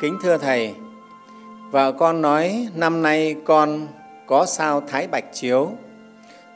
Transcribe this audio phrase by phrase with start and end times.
[0.00, 0.74] Kính thưa Thầy,
[1.70, 3.86] vợ con nói năm nay con
[4.26, 5.70] có sao thái bạch chiếu,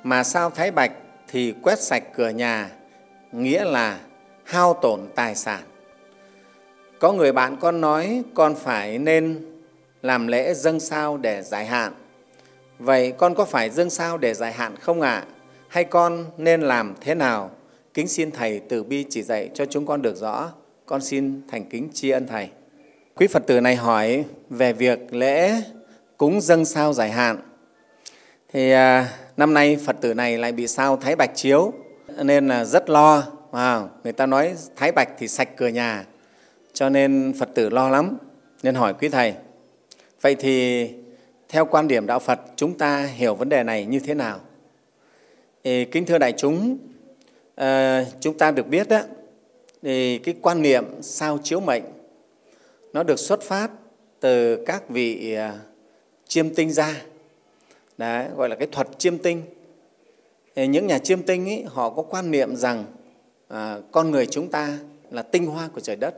[0.02, 0.92] mà sao thái bạch
[1.28, 2.70] thì quét sạch cửa nhà,
[3.32, 3.98] nghĩa là
[4.44, 5.62] hao tổn tài sản.
[6.98, 9.46] Có người bạn con nói con phải nên
[10.02, 11.92] làm lễ dâng sao để giải hạn.
[12.78, 15.10] Vậy con có phải dâng sao để giải hạn không ạ?
[15.10, 15.26] À?
[15.68, 17.50] Hay con nên làm thế nào?
[17.94, 20.52] Kính xin Thầy từ bi chỉ dạy cho chúng con được rõ.
[20.86, 22.48] Con xin thành kính tri ân Thầy.
[23.20, 25.62] Quý Phật tử này hỏi về việc lễ
[26.16, 27.38] cúng dâng sao giải hạn.
[28.52, 31.72] Thì à, năm nay Phật tử này lại bị sao Thái Bạch chiếu
[32.16, 33.22] nên là rất lo.
[33.52, 36.04] À, người ta nói Thái Bạch thì sạch cửa nhà
[36.72, 38.16] cho nên Phật tử lo lắm.
[38.62, 39.34] Nên hỏi quý Thầy,
[40.20, 40.88] vậy thì
[41.48, 44.40] theo quan điểm Đạo Phật chúng ta hiểu vấn đề này như thế nào?
[45.64, 46.78] Thì, kính thưa đại chúng,
[47.54, 49.00] à, chúng ta được biết đó,
[49.82, 51.82] thì cái quan niệm sao chiếu mệnh
[52.92, 53.70] nó được xuất phát
[54.20, 55.58] từ các vị à,
[56.28, 57.02] chiêm tinh gia.
[57.98, 59.42] Đấy, gọi là cái thuật chiêm tinh.
[60.54, 62.84] Thì những nhà chiêm tinh ấy, họ có quan niệm rằng
[63.48, 64.78] à, con người chúng ta
[65.10, 66.14] là tinh hoa của trời đất.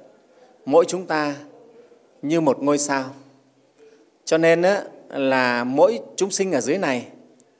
[0.64, 1.36] Mỗi chúng ta
[2.22, 3.14] như một ngôi sao.
[4.24, 7.06] Cho nên á, là mỗi chúng sinh ở dưới này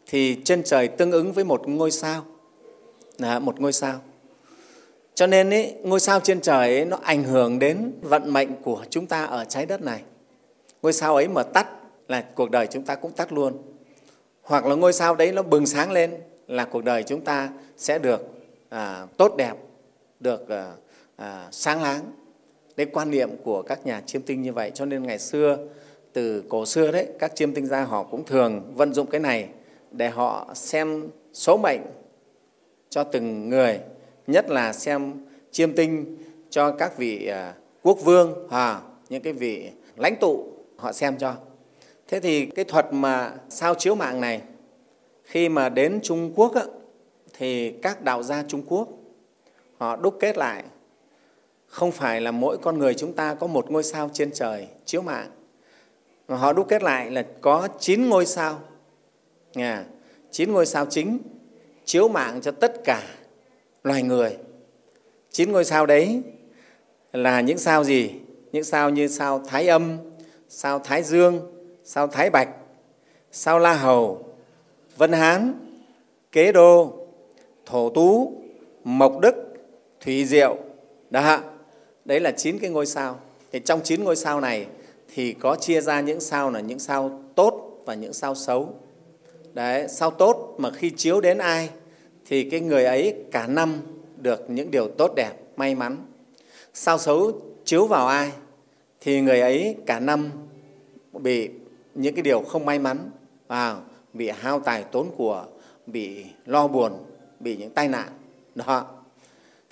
[0.07, 2.25] thì trên trời tương ứng với một ngôi sao.
[3.19, 4.01] Là một ngôi sao
[5.15, 8.85] cho nên ý, ngôi sao trên trời ấy, nó ảnh hưởng đến vận mệnh của
[8.91, 10.03] chúng ta ở trái đất này.
[10.83, 11.69] Ngôi sao ấy mà tắt
[12.09, 13.53] là cuộc đời chúng ta cũng tắt luôn.
[14.43, 16.15] Hoặc là ngôi sao đấy nó bừng sáng lên
[16.47, 18.29] là cuộc đời chúng ta sẽ được
[18.69, 19.55] à, tốt đẹp,
[20.21, 20.73] được à,
[21.17, 22.01] à, sáng láng.
[22.77, 24.71] Đấy quan niệm của các nhà chiêm tinh như vậy.
[24.75, 25.59] Cho nên ngày xưa,
[26.13, 29.49] từ cổ xưa đấy, các chiêm tinh gia họ cũng thường vận dụng cái này
[29.91, 31.81] để họ xem số mệnh
[32.91, 33.81] cho từng người
[34.27, 35.13] nhất là xem
[35.51, 36.17] chiêm tinh
[36.51, 40.47] cho các vị à, quốc vương à, những cái vị lãnh tụ
[40.77, 41.35] họ xem cho.
[42.09, 44.43] Thế thì cái thuật mà sao chiếu mạng này
[45.25, 46.63] khi mà đến trung quốc á,
[47.39, 48.89] thì các đạo gia trung quốc
[49.79, 50.65] họ đúc kết lại.
[51.67, 55.03] Không phải là mỗi con người chúng ta có một ngôi sao trên trời chiếu
[55.03, 55.31] mạng.
[56.29, 58.61] Mà họ đúc kết lại là có chín ngôi sao.
[60.31, 61.19] Chín ngôi sao chính
[61.85, 63.03] chiếu mạng cho tất cả
[63.83, 64.37] loài người.
[65.31, 66.23] Chín ngôi sao đấy
[67.13, 68.11] là những sao gì?
[68.53, 69.99] Những sao như sao thái âm,
[70.49, 71.53] sao thái dương,
[71.85, 72.49] sao thái bạch,
[73.33, 74.25] sao la hầu,
[74.97, 75.55] vân hán,
[76.33, 76.93] kế đô,
[77.67, 78.33] thổ tú,
[78.85, 79.35] mộc đức,
[80.01, 80.57] thủy diệu.
[81.11, 81.41] Đó
[82.05, 83.21] đấy là chín cái ngôi sao.
[83.53, 84.67] Thì trong chín ngôi sao này
[85.15, 88.75] thì có chia ra những sao là những sao tốt và những sao xấu.
[89.53, 91.71] Đấy, sao tốt mà khi chiếu đến ai?
[92.33, 93.81] Thì cái người ấy cả năm
[94.17, 95.97] được những điều tốt đẹp, may mắn.
[96.75, 97.33] Sao xấu
[97.65, 98.33] chiếu vào ai
[99.01, 100.31] thì người ấy cả năm
[101.13, 101.51] bị
[101.95, 103.11] những cái điều không may mắn,
[103.49, 103.77] à,
[104.13, 105.45] bị hao tài tốn của,
[105.87, 106.93] bị lo buồn,
[107.41, 108.09] bị những tai nạn.
[108.55, 108.87] Đó.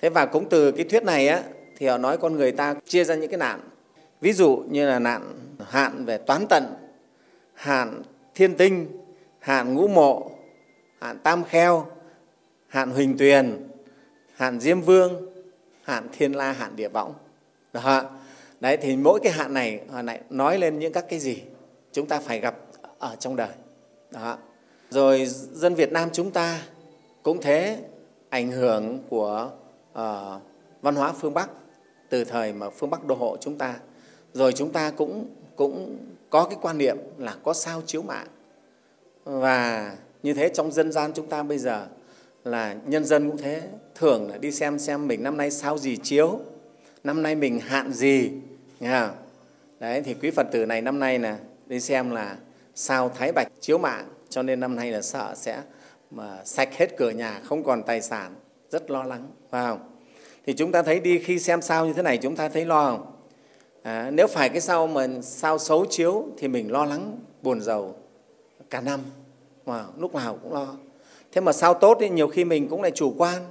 [0.01, 1.43] Thế và cũng từ cái thuyết này á,
[1.77, 3.59] thì họ nói con người ta chia ra những cái nạn.
[4.21, 5.33] Ví dụ như là nạn
[5.69, 6.63] hạn về toán tận,
[7.53, 8.01] hạn
[8.35, 8.87] thiên tinh,
[9.39, 10.31] hạn ngũ mộ,
[10.99, 11.85] hạn tam kheo,
[12.71, 13.67] hạn huỳnh tuyền
[14.35, 15.29] hạn diêm vương
[15.83, 17.13] hạn thiên la hạn địa võng.
[17.73, 18.03] Đó
[18.59, 21.41] đấy thì mỗi cái hạn này họ lại nói lên những các cái gì
[21.91, 22.55] chúng ta phải gặp
[22.99, 23.49] ở trong đời.
[24.11, 24.37] Đó.
[24.89, 26.61] Rồi dân việt nam chúng ta
[27.23, 27.77] cũng thế
[28.29, 29.51] ảnh hưởng của
[29.91, 30.41] uh,
[30.81, 31.49] văn hóa phương bắc
[32.09, 33.75] từ thời mà phương bắc đô hộ chúng ta.
[34.33, 35.97] Rồi chúng ta cũng cũng
[36.29, 38.27] có cái quan niệm là có sao chiếu mạng.
[39.23, 41.87] Và như thế trong dân gian chúng ta bây giờ
[42.43, 43.61] là nhân dân cũng thế.
[43.95, 46.39] Thường là đi xem xem mình năm nay sao gì chiếu
[47.03, 48.31] năm nay mình hạn gì
[48.79, 49.15] nghe không?
[49.79, 51.37] đấy thì quý phật tử này năm nay là
[51.67, 52.37] đi xem là
[52.75, 55.61] sao thái bạch chiếu mạng cho nên năm nay là sợ sẽ
[56.11, 58.35] mà sạch hết cửa nhà không còn tài sản
[58.69, 59.79] rất lo lắng phải không?
[60.45, 62.91] Thì chúng ta thấy đi khi xem sao như thế này chúng ta thấy lo
[62.91, 63.11] không?
[63.83, 67.95] À, nếu phải cái sao mà sao xấu chiếu thì mình lo lắng buồn giàu
[68.69, 68.99] cả năm
[69.65, 70.75] wow, lúc nào cũng lo
[71.31, 73.43] thế mà sao tốt thì nhiều khi mình cũng lại chủ quan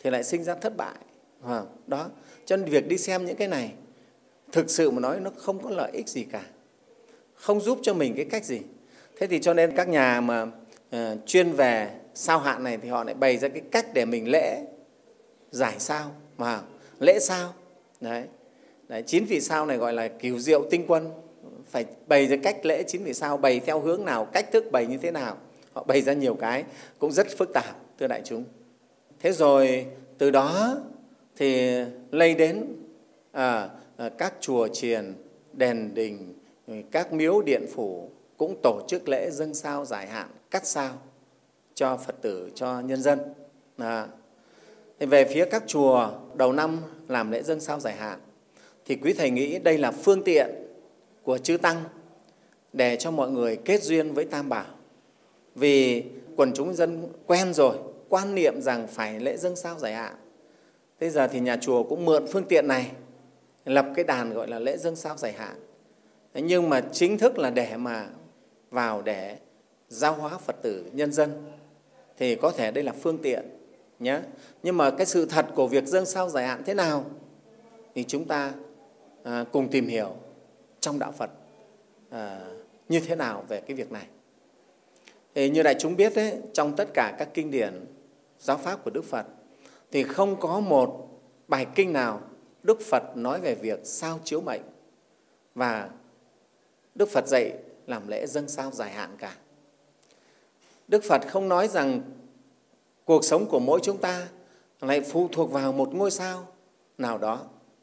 [0.00, 0.94] thì lại sinh ra thất bại.
[1.42, 2.06] Ờ, đó.
[2.44, 3.72] Cho nên việc đi xem những cái này
[4.52, 6.42] thực sự mà nói nó không có lợi ích gì cả.
[7.34, 8.60] Không giúp cho mình cái cách gì.
[9.18, 13.04] Thế thì cho nên các nhà mà uh, chuyên về sao hạn này thì họ
[13.04, 14.62] lại bày ra cái cách để mình lễ
[15.50, 16.60] giải sao mà
[17.00, 17.54] lễ sao.
[18.00, 18.24] Đấy.
[18.88, 21.10] Đấy, chín vị sao này gọi là cửu diệu tinh quân.
[21.70, 24.86] Phải bày ra cách lễ chín vị sao bày theo hướng nào cách thức bày
[24.86, 25.36] như thế nào
[25.76, 26.64] họ bày ra nhiều cái
[26.98, 28.44] cũng rất phức tạp thưa đại chúng
[29.20, 29.86] thế rồi
[30.18, 30.76] từ đó
[31.36, 31.70] thì
[32.10, 32.66] lây đến
[33.32, 35.14] à, à, các chùa chiền
[35.52, 36.34] đền đình
[36.90, 40.92] các miếu điện phủ cũng tổ chức lễ dâng sao giải hạn cắt sao
[41.74, 43.18] cho phật tử cho nhân dân
[43.76, 44.06] à.
[44.98, 48.20] thì về phía các chùa đầu năm làm lễ dâng sao giải hạn
[48.84, 50.46] thì quý thầy nghĩ đây là phương tiện
[51.22, 51.84] của chư tăng
[52.72, 54.75] để cho mọi người kết duyên với tam bảo
[55.56, 56.04] vì
[56.36, 57.76] quần chúng dân quen rồi
[58.08, 60.14] quan niệm rằng phải lễ dâng sao giải hạn.
[61.00, 62.90] Bây giờ thì nhà chùa cũng mượn phương tiện này
[63.64, 65.56] lập cái đàn gọi là lễ dâng sao giải hạn.
[66.34, 68.06] Nhưng mà chính thức là để mà
[68.70, 69.36] vào để
[69.88, 71.52] giáo hóa phật tử nhân dân
[72.16, 73.44] thì có thể đây là phương tiện
[73.98, 74.20] nhé
[74.62, 77.04] nhưng mà cái sự thật của việc dâng sao giải hạn thế nào
[77.94, 78.52] thì chúng ta
[79.22, 80.16] à, cùng tìm hiểu
[80.80, 81.30] trong đạo phật
[82.10, 82.40] à,
[82.88, 84.06] như thế nào về cái việc này
[85.36, 87.86] thì như đại chúng biết đấy, trong tất cả các kinh điển
[88.38, 89.26] giáo pháp của đức phật
[89.92, 91.08] thì không có một
[91.48, 92.20] bài kinh nào
[92.62, 94.60] đức phật nói về việc sao chiếu mệnh
[95.54, 95.90] và
[96.94, 97.52] đức phật dạy
[97.86, 99.36] làm lễ dâng sao dài hạn cả.
[100.88, 102.00] Đức phật không nói rằng
[103.04, 104.28] cuộc sống của mỗi chúng ta
[104.80, 106.46] lại phụ thuộc vào một ngôi sao
[106.98, 107.40] nào đó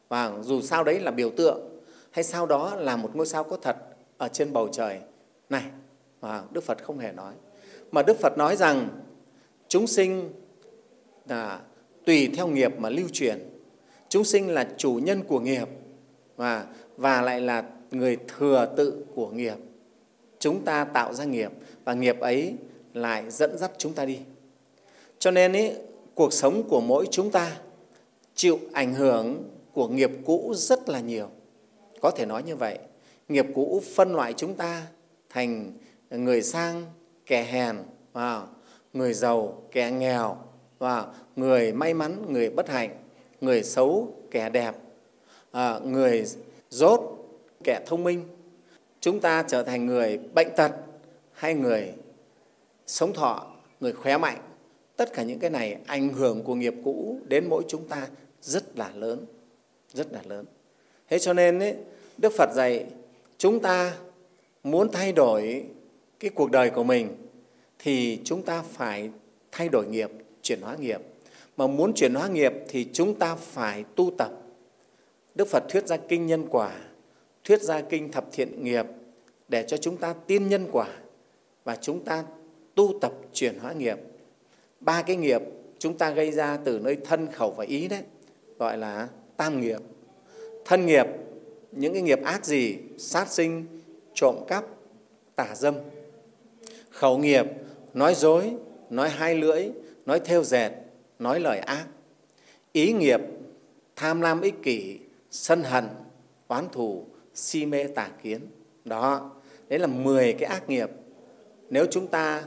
[0.08, 1.80] và dù sao đấy là biểu tượng
[2.10, 3.76] hay sao đó là một ngôi sao có thật
[4.18, 5.00] ở trên bầu trời.
[5.48, 5.64] Này
[6.24, 7.34] mà đức phật không hề nói.
[7.90, 8.88] Mà đức phật nói rằng
[9.68, 10.32] chúng sinh
[11.28, 11.60] là
[12.04, 13.38] tùy theo nghiệp mà lưu truyền.
[14.08, 15.68] Chúng sinh là chủ nhân của nghiệp
[16.36, 16.66] và,
[16.96, 19.54] và lại là người thừa tự của nghiệp.
[20.38, 21.52] Chúng ta tạo ra nghiệp
[21.84, 22.54] và nghiệp ấy
[22.94, 24.18] lại dẫn dắt chúng ta đi.
[25.18, 25.70] Cho nên ý,
[26.14, 27.56] cuộc sống của mỗi chúng ta
[28.34, 31.28] chịu ảnh hưởng của nghiệp cũ rất là nhiều.
[32.00, 32.78] Có thể nói như vậy
[33.28, 34.86] nghiệp cũ phân loại chúng ta
[35.30, 35.72] thành
[36.18, 36.86] người sang
[37.26, 37.76] kẻ hèn
[38.12, 38.46] và
[38.92, 40.36] người giàu kẻ nghèo
[40.78, 41.06] và
[41.36, 42.90] người may mắn người bất hạnh.
[43.40, 44.74] Người xấu kẻ đẹp.
[45.50, 46.24] À, người
[46.70, 47.00] dốt
[47.64, 48.24] kẻ thông minh.
[49.00, 50.72] Chúng ta trở thành người bệnh tật
[51.32, 51.92] hay người
[52.86, 53.46] sống thọ
[53.80, 54.38] người khỏe mạnh.
[54.96, 58.08] Tất cả những cái này ảnh hưởng của nghiệp cũ đến mỗi chúng ta
[58.40, 59.26] rất là lớn
[59.94, 60.44] rất là lớn.
[61.08, 61.74] Thế cho nên ấy,
[62.18, 62.86] đức phật dạy
[63.38, 63.96] chúng ta
[64.62, 65.64] muốn thay đổi
[66.24, 67.08] cái cuộc đời của mình
[67.78, 69.10] thì chúng ta phải
[69.52, 70.10] thay đổi nghiệp,
[70.42, 71.00] chuyển hóa nghiệp.
[71.56, 74.32] Mà muốn chuyển hóa nghiệp thì chúng ta phải tu tập.
[75.34, 76.72] Đức phật thuyết ra kinh nhân quả,
[77.44, 78.86] thuyết ra kinh thập thiện nghiệp
[79.48, 80.88] để cho chúng ta tin nhân quả
[81.64, 82.24] và chúng ta
[82.74, 83.98] tu tập chuyển hóa nghiệp.
[84.80, 85.42] Ba cái nghiệp
[85.78, 88.02] chúng ta gây ra từ nơi thân khẩu và ý đấy,
[88.58, 89.80] gọi là tam nghiệp.
[90.64, 91.06] Thân nghiệp,
[91.72, 93.66] những cái nghiệp ác gì, sát sinh,
[94.14, 94.64] trộm cắp
[95.36, 95.74] tả dâm
[96.94, 97.46] khẩu nghiệp
[97.94, 98.52] nói dối
[98.90, 99.68] nói hai lưỡi
[100.06, 100.70] nói theo dệt
[101.18, 101.86] nói lời ác.
[102.72, 103.20] Ý nghiệp
[103.96, 104.98] tham lam ích kỷ
[105.30, 105.88] sân hận
[106.48, 107.04] oán thù
[107.34, 108.40] si mê tà kiến.
[108.84, 109.30] Đó
[109.68, 110.90] đấy là 10 cái ác nghiệp.
[111.70, 112.44] Nếu chúng ta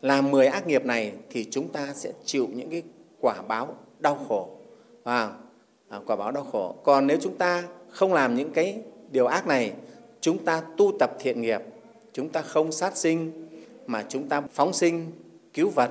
[0.00, 2.82] làm 10 ác nghiệp này thì chúng ta sẽ chịu những cái
[3.20, 4.50] quả báo đau khổ.
[5.02, 5.32] Và
[5.88, 6.76] à, quả báo đau khổ.
[6.84, 9.72] Còn nếu chúng ta không làm những cái điều ác này
[10.20, 11.60] chúng ta tu tập thiện nghiệp
[12.12, 13.45] chúng ta không sát sinh
[13.86, 15.12] mà chúng ta phóng sinh
[15.54, 15.90] cứu vật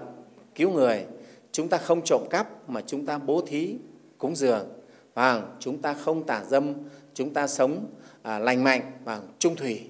[0.56, 1.06] cứu người.
[1.52, 3.76] Chúng ta không trộm cắp mà chúng ta bố thí
[4.18, 4.68] cúng dường.
[5.14, 6.74] Và chúng ta không tả dâm
[7.14, 7.86] chúng ta sống
[8.22, 9.82] à, lành mạnh và trung thủy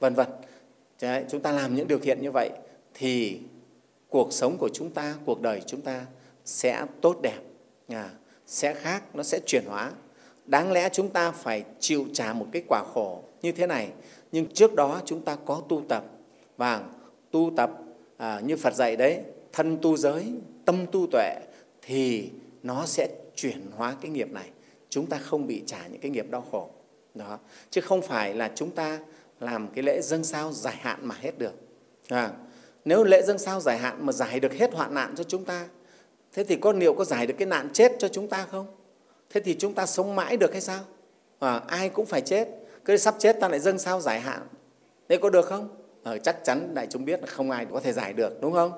[0.00, 0.26] vân vân.
[1.30, 2.50] Chúng ta làm những điều thiện như vậy
[2.94, 3.40] thì
[4.08, 6.06] cuộc sống của chúng ta cuộc đời chúng ta
[6.44, 7.38] sẽ tốt đẹp
[7.88, 8.10] à,
[8.46, 9.92] sẽ khác nó sẽ chuyển hóa.
[10.46, 13.88] Đáng lẽ chúng ta phải chịu trả một cái quả khổ như thế này
[14.32, 16.04] nhưng trước đó chúng ta có tu tập.
[16.56, 16.82] Và
[17.32, 17.70] tu tập
[18.16, 19.20] à, như phật dạy đấy
[19.52, 20.32] thân tu giới
[20.64, 21.36] tâm tu tuệ
[21.82, 22.30] thì
[22.62, 24.48] nó sẽ chuyển hóa cái nghiệp này.
[24.88, 26.68] Chúng ta không bị trả những cái nghiệp đau khổ.
[27.14, 27.38] Đó.
[27.70, 28.98] Chứ không phải là chúng ta
[29.40, 31.54] làm cái lễ dâng sao giải hạn mà hết được.
[32.08, 32.30] À,
[32.84, 35.66] nếu lễ dâng sao giải hạn mà giải được hết hoạn nạn cho chúng ta
[36.32, 38.66] thế thì có liệu có giải được cái nạn chết cho chúng ta không?
[39.30, 40.80] Thế thì chúng ta sống mãi được hay sao?
[41.38, 42.48] À, ai cũng phải chết.
[42.84, 44.42] Cứ sắp chết ta lại dâng sao giải hạn.
[45.08, 45.68] Thế có được không?
[46.02, 48.72] Ờ, chắc chắn đại chúng biết là không ai có thể giải được đúng không?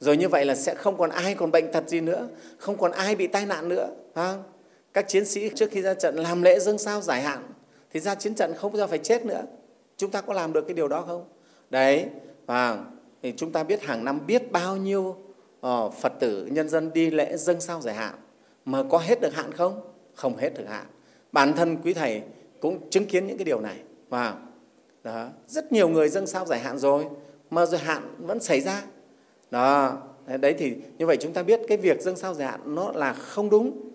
[0.00, 2.28] Rồi như vậy là sẽ không còn ai còn bệnh tật gì nữa
[2.58, 4.42] không còn ai bị tai nạn nữa không?
[4.92, 7.42] các chiến sĩ trước khi ra trận làm lễ dâng sao giải hạn
[7.92, 9.42] thì ra chiến trận không bao phải chết nữa.
[9.96, 11.24] Chúng ta có làm được cái điều đó không?
[11.70, 12.06] Đấy
[12.46, 12.78] và
[13.22, 15.16] thì chúng ta biết hàng năm biết bao nhiêu
[15.66, 18.14] uh, phật tử nhân dân đi lễ dâng sao giải hạn
[18.64, 19.80] mà có hết được hạn không?
[20.14, 20.86] Không hết được hạn.
[21.32, 22.22] Bản thân quý thầy
[22.60, 23.76] cũng chứng kiến những cái điều này
[24.08, 24.34] và
[25.04, 27.06] đó, rất nhiều người dâng sao giải hạn rồi
[27.50, 28.82] mà rồi hạn vẫn xảy ra.
[29.50, 29.98] Đó
[30.40, 33.12] đấy thì như vậy chúng ta biết cái việc dâng sao giải hạn nó là
[33.12, 33.90] không đúng.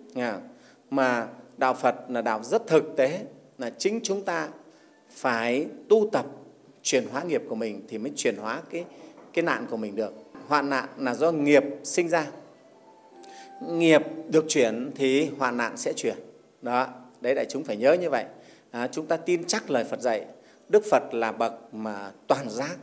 [0.90, 3.20] Mà đạo phật là đạo rất thực tế
[3.58, 4.48] là chính chúng ta
[5.10, 6.26] phải tu tập
[6.82, 8.84] chuyển hóa nghiệp của mình thì mới chuyển hóa cái
[9.32, 10.12] cái nạn của mình được.
[10.46, 12.26] Hoạn nạn là do nghiệp sinh ra.
[13.68, 16.16] Nghiệp được chuyển thì hoạn nạn sẽ chuyển.
[16.62, 16.88] Đó
[17.20, 18.24] đấy đại chúng phải nhớ như vậy.
[18.70, 20.26] À, chúng ta tin chắc lời phật dạy
[20.70, 22.76] đức phật là bậc mà toàn giác.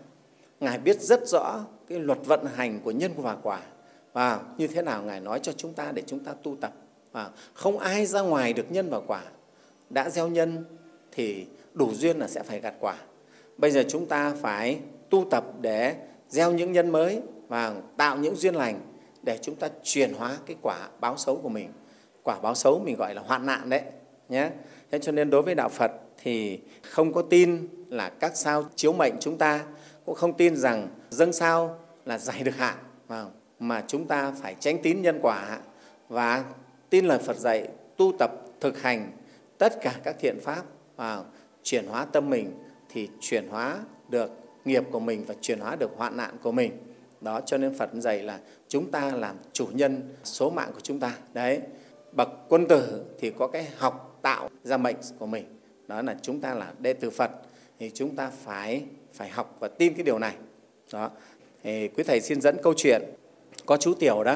[0.59, 3.61] Ngài biết rất rõ cái luật vận hành của nhân và quả.
[4.13, 6.71] Và như thế nào ngài nói cho chúng ta để chúng ta tu tập.
[7.11, 9.23] Và không ai ra ngoài được nhân và quả.
[9.89, 10.65] Đã gieo nhân
[11.11, 12.95] thì đủ duyên là sẽ phải gặt quả.
[13.57, 14.79] Bây giờ chúng ta phải
[15.09, 15.95] tu tập để
[16.29, 18.79] gieo những nhân mới và tạo những duyên lành
[19.23, 21.69] để chúng ta chuyển hóa cái quả báo xấu của mình.
[22.23, 23.81] Quả báo xấu mình gọi là hoạn nạn đấy,
[24.29, 24.49] nhé.
[24.91, 25.91] Thế cho nên đối với đạo phật
[26.23, 29.65] thì không có tin là các sao chiếu mệnh chúng ta,
[30.05, 32.77] cũng không tin rằng dâng sao là giải được hạn
[33.59, 35.59] mà chúng ta phải tránh tín nhân quả
[36.09, 36.43] và
[36.89, 39.11] tin lời phật dạy tu tập, thực hành
[39.57, 40.63] tất cả các thiện pháp
[40.95, 41.23] và
[41.63, 42.51] chuyển hóa tâm mình
[42.89, 44.31] thì chuyển hóa được
[44.65, 46.71] nghiệp của mình và chuyển hóa được hoạn nạn của mình.
[47.21, 50.99] Đó, cho nên phật dạy là chúng ta làm chủ nhân số mạng của chúng
[50.99, 51.17] ta.
[51.33, 51.59] Đấy,
[52.11, 55.56] bậc quân tử thì có cái học tạo ra mệnh của mình
[55.87, 57.31] đó là chúng ta là đệ tử phật
[57.79, 60.35] thì chúng ta phải phải học và tin cái điều này.
[60.93, 61.11] Đó.
[61.63, 63.01] Thì quý thầy xin dẫn câu chuyện.
[63.65, 64.35] Có chú tiểu đó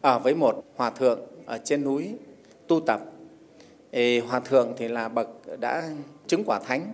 [0.00, 2.14] ở với một hòa thượng ở trên núi
[2.68, 3.00] tu tập.
[3.92, 5.28] Thì hòa thượng thì là bậc
[5.60, 5.90] đã
[6.26, 6.92] chứng quả thánh.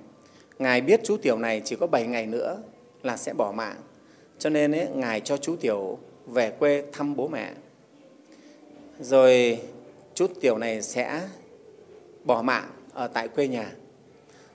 [0.59, 2.62] Ngài biết chú tiểu này chỉ có 7 ngày nữa
[3.02, 3.76] là sẽ bỏ mạng.
[4.38, 7.52] Cho nên ấy, ngài cho chú tiểu về quê thăm bố mẹ.
[9.00, 9.61] Rồi
[10.14, 11.28] chú tiểu này sẽ
[12.25, 13.73] bỏ mạng ở tại quê nhà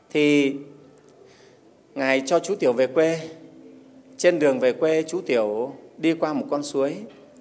[0.09, 0.55] thì
[1.95, 3.19] ngài cho chú tiểu về quê.
[4.17, 6.95] Trên đường về quê, chú tiểu đi qua một con suối.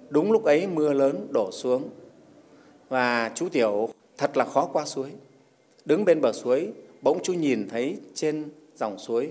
[0.09, 1.89] Đúng lúc ấy, mưa lớn đổ xuống.
[2.89, 5.09] Và chú tiểu thật là khó qua suối.
[5.85, 6.71] Đứng bên bờ suối,
[7.01, 8.45] bỗng chú nhìn thấy trên
[8.75, 9.29] dòng suối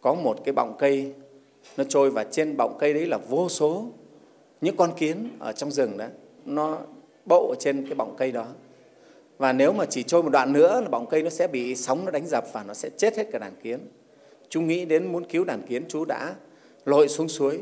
[0.00, 1.12] có một cái bọng cây.
[1.76, 3.86] Nó trôi và trên bọng cây đấy là vô số
[4.60, 6.06] những con kiến ở trong rừng đó.
[6.44, 6.78] Nó
[7.26, 8.46] bậu ở trên cái bọng cây đó
[9.38, 12.04] và nếu mà chỉ trôi một đoạn nữa là bọng cây nó sẽ bị sóng
[12.04, 13.80] nó đánh dập và nó sẽ chết hết cả đàn kiến.
[14.48, 16.34] Chú nghĩ đến muốn cứu đàn kiến chú đã
[16.84, 17.60] lội xuống suối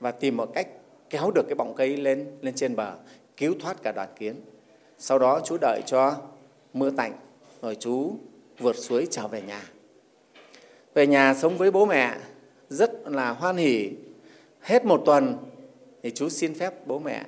[0.00, 0.68] và tìm một cách
[1.10, 2.92] kéo được cái bọng cây lên lên trên bờ
[3.36, 4.40] cứu thoát cả đoàn kiến.
[4.98, 6.16] Sau đó chú đợi cho
[6.72, 7.12] mưa tạnh
[7.62, 8.12] rồi chú
[8.58, 9.62] vượt suối trở về nhà.
[10.94, 12.16] Về nhà sống với bố mẹ
[12.68, 13.90] rất là hoan hỉ.
[14.60, 15.36] Hết một tuần
[16.02, 17.24] thì chú xin phép bố mẹ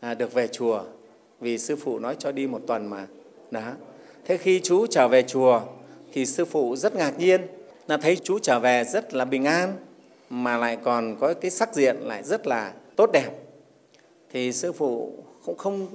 [0.00, 0.84] à, được về chùa
[1.40, 3.06] vì sư phụ nói cho đi một tuần mà.
[3.50, 3.72] Đó.
[4.24, 5.60] Thế khi chú trở về chùa
[6.12, 7.40] thì sư phụ rất ngạc nhiên
[7.86, 9.76] là thấy chú trở về rất là bình an
[10.30, 13.30] mà lại còn có cái sắc diện lại rất là tốt đẹp.
[14.32, 15.12] Thì sư phụ
[15.44, 15.88] cũng không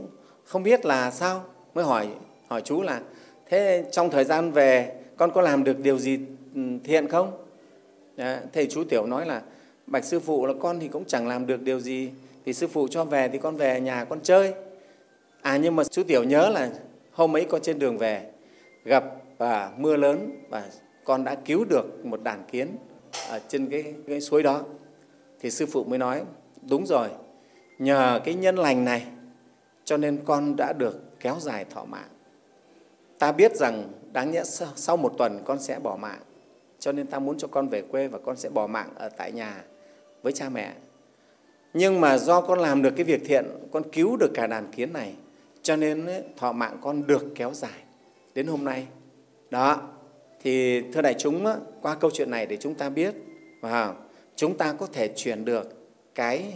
[0.44, 2.08] không biết là sao mới hỏi
[2.48, 3.02] hỏi chú là
[3.50, 6.20] thế trong thời gian về con có làm được điều gì
[6.56, 7.32] ừ, thiện không?
[8.16, 9.42] Đấy, thầy chú tiểu nói là
[9.88, 12.10] bạch sư phụ là con thì cũng chẳng làm được điều gì.
[12.46, 14.54] Thì sư phụ cho về thì con về nhà con chơi
[15.44, 16.70] à nhưng mà chú tiểu nhớ là
[17.12, 18.32] hôm ấy con trên đường về
[18.86, 19.04] gặp
[19.38, 20.64] và mưa lớn và
[21.04, 22.68] con đã cứu được một đàn kiến
[23.30, 24.62] ở trên cái, cái suối đó.
[25.40, 26.24] Thì sư phụ mới nói
[26.70, 27.10] đúng rồi
[27.80, 29.06] nhờ cái nhân lành này
[29.86, 32.10] cho nên con đã được kéo dài thọ mạng.
[33.20, 34.44] Ta biết rằng đáng nhẽ
[34.76, 36.22] sau một tuần con sẽ bỏ mạng
[36.80, 39.32] cho nên ta muốn cho con về quê và con sẽ bỏ mạng ở tại
[39.32, 39.64] nhà
[40.22, 40.74] với cha mẹ.
[41.74, 44.94] Nhưng mà do con làm được cái việc thiện con cứu được cả đàn kiến
[44.94, 45.14] này
[45.64, 47.80] cho nên thọ mạng con được kéo dài.
[48.36, 48.88] Đến hôm nay
[49.50, 49.82] đó
[50.42, 51.46] thì thưa đại chúng
[51.82, 53.16] qua câu chuyện này để chúng ta biết
[53.62, 53.94] và
[54.36, 55.70] chúng ta có thể chuyển được
[56.16, 56.54] cái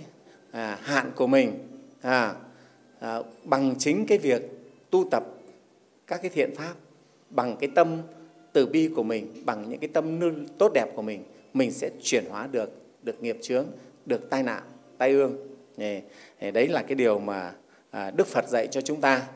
[0.51, 1.53] à, hạn của mình
[2.01, 2.33] à,
[2.99, 4.41] à, bằng chính cái việc
[4.89, 5.23] tu tập
[6.07, 6.73] các cái thiện pháp
[7.29, 8.01] bằng cái tâm
[8.53, 10.19] từ bi của mình bằng những cái tâm
[10.57, 11.23] tốt đẹp của mình
[11.53, 12.69] mình sẽ chuyển hóa được
[13.03, 13.65] được nghiệp chướng
[14.05, 14.63] được tai nạn
[14.97, 15.37] tai ương.
[16.39, 17.53] Đấy là cái điều mà
[17.91, 19.27] À, đức phật dạy cho chúng ta.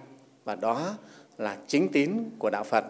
[0.43, 0.98] Và đó
[1.38, 2.86] là chính tín của đạo phật.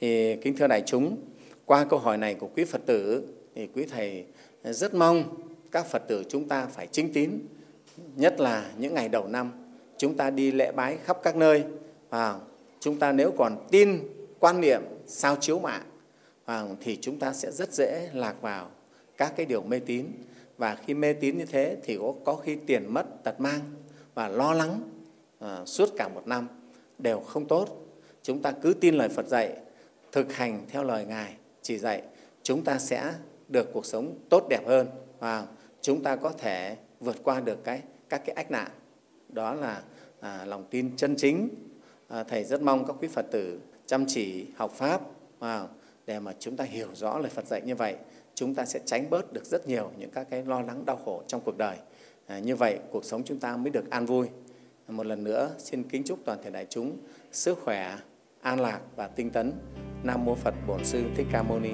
[0.00, 1.16] Thì kính thưa đại chúng
[1.64, 4.24] qua câu hỏi này của quý phật tử thì quý thầy
[4.64, 5.24] rất mong
[5.70, 7.30] các phật tử chúng ta phải chính tín
[8.16, 9.52] nhất là những ngày đầu năm.
[9.98, 11.64] Chúng ta đi lễ bái khắp các nơi.
[12.10, 12.40] Và
[12.80, 14.00] chúng ta nếu còn tin
[14.38, 15.82] quan niệm sao chiếu mạng
[16.44, 18.70] và thì chúng ta sẽ rất dễ lạc vào
[19.16, 20.06] các cái điều mê tín.
[20.58, 23.60] Và khi mê tín như thế thì có, có khi tiền mất tật mang
[24.14, 24.80] và lo lắng.
[25.38, 26.48] À, suốt cả một năm
[26.98, 27.68] đều không tốt
[28.22, 29.56] chúng ta cứ tin lời phật dạy
[30.12, 32.02] thực hành theo lời ngài chỉ dạy
[32.42, 33.14] chúng ta sẽ
[33.48, 34.86] được cuộc sống tốt đẹp hơn
[35.18, 35.46] và
[35.80, 38.70] chúng ta có thể vượt qua được cái các cái ách nạn
[39.28, 39.82] đó là
[40.20, 41.48] à, lòng tin chân chính
[42.08, 45.00] à, thầy rất mong các quý phật tử chăm chỉ học pháp
[45.40, 45.66] à,
[46.06, 47.96] để mà chúng ta hiểu rõ lời Phật dạy như vậy,
[48.34, 51.22] chúng ta sẽ tránh bớt được rất nhiều những các cái lo lắng đau khổ
[51.26, 51.76] trong cuộc đời.
[52.26, 54.26] À, như vậy cuộc sống chúng ta mới được an vui.
[54.88, 56.98] Một lần nữa xin kính chúc toàn thể đại chúng
[57.32, 57.96] sức khỏe,
[58.42, 59.52] an lạc và tinh tấn.
[60.02, 61.70] Nam mô Phật Bổn Sư Thích Ca Mâu Ni.